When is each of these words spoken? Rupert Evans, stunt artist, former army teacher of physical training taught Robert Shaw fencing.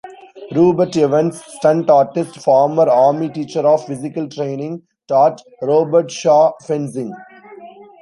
Rupert 0.55 0.97
Evans, 0.97 1.43
stunt 1.45 1.87
artist, 1.91 2.37
former 2.41 2.89
army 2.89 3.29
teacher 3.31 3.59
of 3.59 3.85
physical 3.85 4.27
training 4.27 4.81
taught 5.07 5.39
Robert 5.61 6.09
Shaw 6.09 6.53
fencing. 6.65 7.13